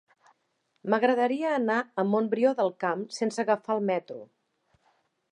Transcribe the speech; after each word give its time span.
M'agradaria 0.93 1.51
anar 1.57 1.75
a 1.81 2.05
Montbrió 2.13 2.53
del 2.59 2.73
Camp 2.85 3.03
sense 3.19 3.43
agafar 3.43 3.75
el 3.77 3.85
metro. 3.91 4.19